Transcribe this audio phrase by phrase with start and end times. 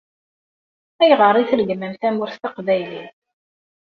[1.01, 3.15] Ayɣer i tregmem tamurt taqbaylit?